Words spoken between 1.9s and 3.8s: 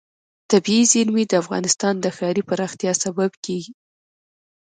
د ښاري پراختیا سبب کېږي.